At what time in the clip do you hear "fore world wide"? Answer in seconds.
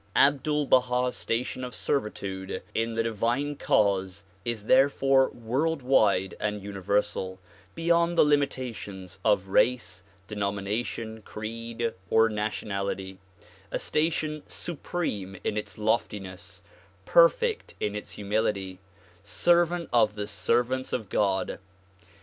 4.89-6.33